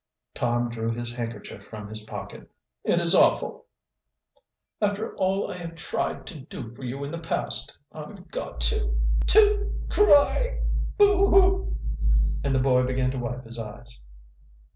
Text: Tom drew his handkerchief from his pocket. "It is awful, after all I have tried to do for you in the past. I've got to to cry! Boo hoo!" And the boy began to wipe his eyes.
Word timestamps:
Tom 0.33 0.69
drew 0.71 0.89
his 0.89 1.13
handkerchief 1.13 1.63
from 1.63 1.87
his 1.87 2.05
pocket. 2.05 2.49
"It 2.83 2.99
is 2.99 3.13
awful, 3.13 3.67
after 4.81 5.13
all 5.17 5.51
I 5.51 5.57
have 5.57 5.75
tried 5.75 6.25
to 6.25 6.39
do 6.39 6.73
for 6.73 6.83
you 6.83 7.03
in 7.03 7.11
the 7.11 7.19
past. 7.19 7.77
I've 7.91 8.27
got 8.31 8.61
to 8.61 8.97
to 9.27 9.71
cry! 9.91 10.59
Boo 10.97 11.27
hoo!" 11.27 11.75
And 12.43 12.55
the 12.55 12.59
boy 12.59 12.81
began 12.83 13.11
to 13.11 13.19
wipe 13.19 13.43
his 13.45 13.59
eyes. 13.59 14.01